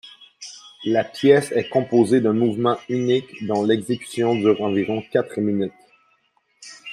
La 0.83 1.03
pièce 1.03 1.51
est 1.51 1.69
composée 1.69 2.21
d'un 2.21 2.33
mouvement 2.33 2.79
unique 2.89 3.45
dont 3.45 3.63
l'exécution 3.63 4.33
dure 4.33 4.59
environ 4.63 5.03
quatre 5.11 5.39
minutes. 5.39 5.71